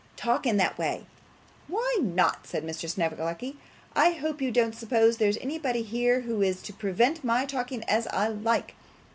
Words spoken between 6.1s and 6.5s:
who